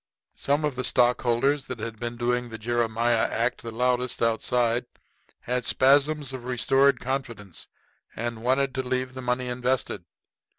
[0.33, 4.87] Some of the stockholders that had been doing the Jeremiah act the loudest outside
[5.41, 7.67] had spasms of restored confidence
[8.15, 10.05] and wanted to leave the money invested.